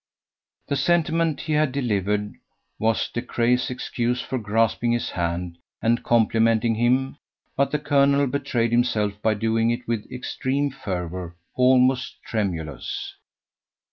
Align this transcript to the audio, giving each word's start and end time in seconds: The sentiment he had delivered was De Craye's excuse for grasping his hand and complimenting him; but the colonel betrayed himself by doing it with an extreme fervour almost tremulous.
The 0.67 0.75
sentiment 0.75 1.41
he 1.41 1.53
had 1.53 1.71
delivered 1.71 2.33
was 2.79 3.07
De 3.07 3.21
Craye's 3.21 3.69
excuse 3.69 4.19
for 4.19 4.39
grasping 4.39 4.93
his 4.93 5.11
hand 5.11 5.59
and 5.79 6.01
complimenting 6.03 6.73
him; 6.73 7.17
but 7.55 7.69
the 7.69 7.77
colonel 7.77 8.25
betrayed 8.25 8.71
himself 8.71 9.21
by 9.21 9.35
doing 9.35 9.69
it 9.69 9.87
with 9.87 10.05
an 10.05 10.11
extreme 10.11 10.71
fervour 10.71 11.35
almost 11.53 12.15
tremulous. 12.23 13.13